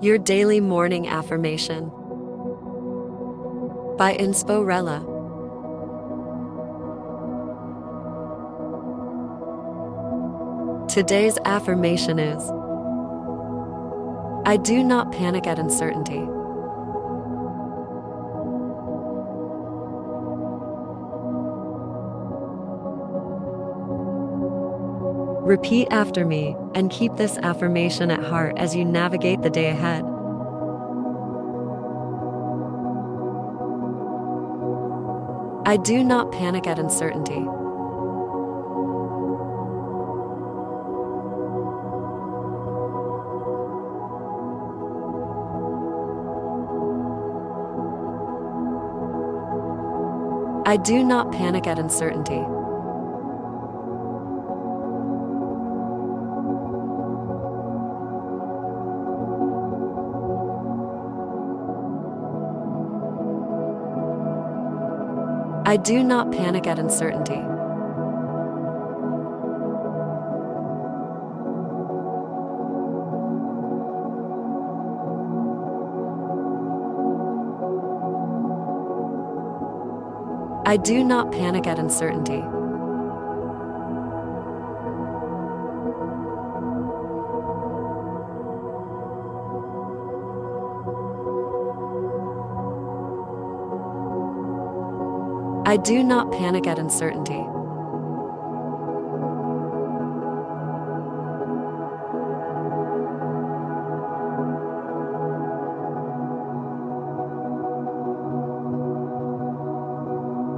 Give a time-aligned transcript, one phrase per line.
[0.00, 1.88] Your Daily Morning Affirmation
[3.96, 5.12] by Insporella.
[10.88, 12.42] Today's affirmation is
[14.44, 16.26] I do not panic at uncertainty.
[25.44, 30.02] Repeat after me and keep this affirmation at heart as you navigate the day ahead.
[35.66, 37.46] I do not panic at uncertainty.
[50.66, 52.42] I do not panic at uncertainty.
[65.66, 67.42] I do not panic at uncertainty.
[80.66, 82.42] I do not panic at uncertainty.
[95.74, 97.44] I do not panic at uncertainty.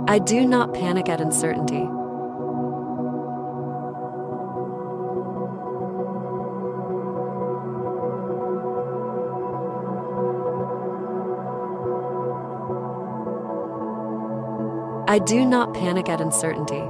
[0.06, 1.88] I do not panic at uncertainty.
[15.08, 16.82] I do not panic at uncertainty.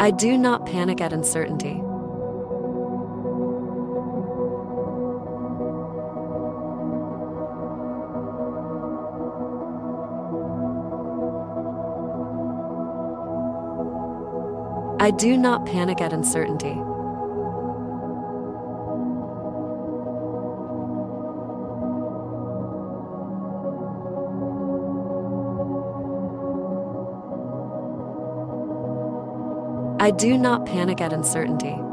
[0.00, 1.80] I do not panic at uncertainty.
[15.08, 16.78] I do not panic at uncertainty.
[29.98, 31.87] I do not panic at uncertainty.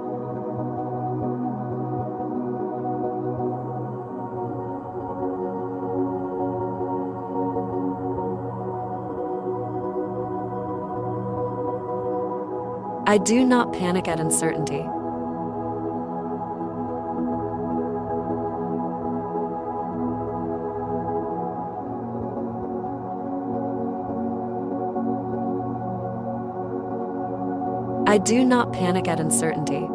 [13.07, 14.83] I do not panic at uncertainty.
[28.07, 29.87] I do not panic at uncertainty.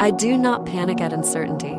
[0.00, 1.76] I do not panic at uncertainty.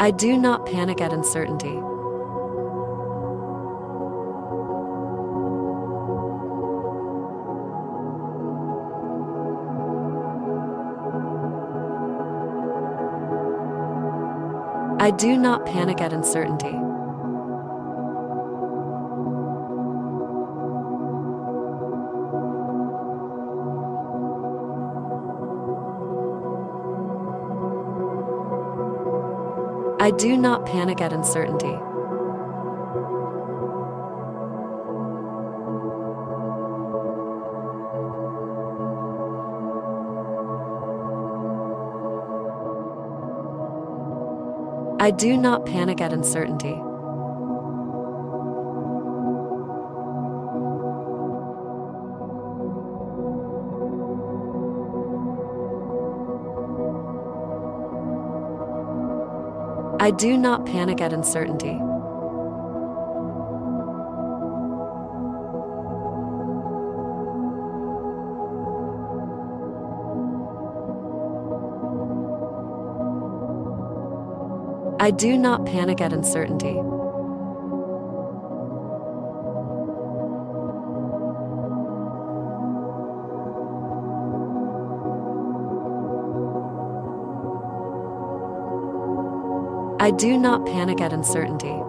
[0.00, 1.80] I do not panic at uncertainty.
[15.08, 16.66] I do not panic at uncertainty.
[29.98, 31.87] I do not panic at uncertainty.
[45.08, 46.74] I do not panic at uncertainty.
[59.98, 61.80] I do not panic at uncertainty.
[75.00, 76.76] I do not panic at uncertainty.
[90.00, 91.80] I do not panic at uncertainty.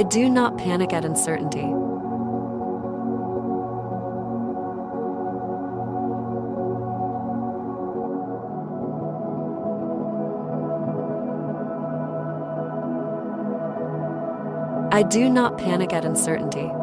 [0.00, 1.60] I do not panic at uncertainty.
[14.90, 16.79] I do not panic at uncertainty.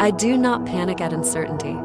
[0.00, 1.76] I do not panic at uncertainty.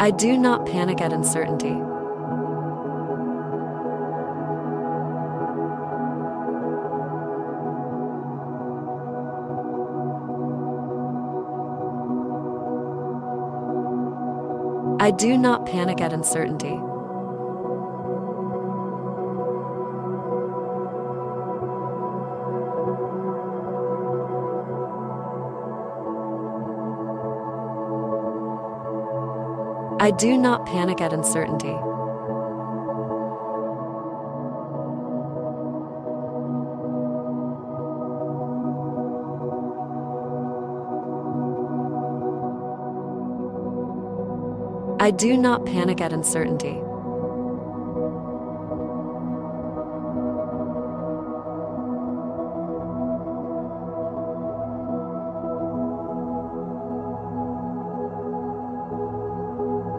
[0.00, 1.87] I do not panic at uncertainty.
[15.08, 16.78] I do not panic at uncertainty.
[29.98, 31.87] I do not panic at uncertainty.
[45.00, 46.82] I do not panic at uncertainty.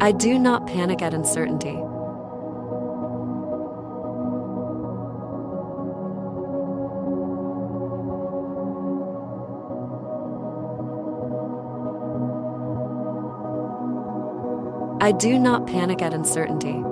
[0.01, 1.81] I do not panic at uncertainty.
[15.01, 16.84] I do not panic at uncertainty.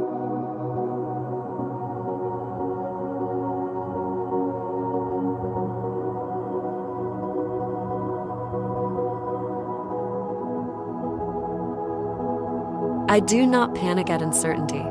[13.09, 14.86] I do not panic at uncertainty.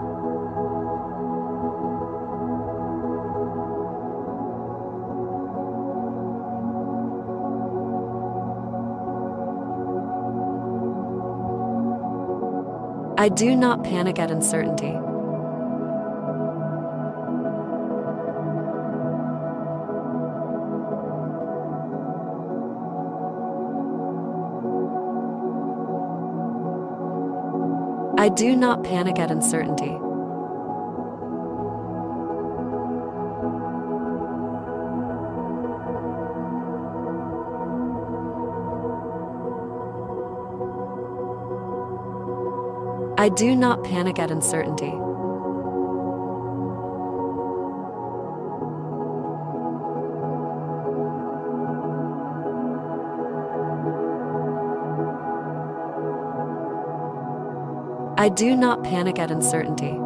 [13.19, 14.95] I do not panic at uncertainty.
[28.19, 29.97] I do not panic at uncertainty.
[43.27, 44.93] I do not panic at uncertainty.
[58.17, 60.06] I do not panic at uncertainty.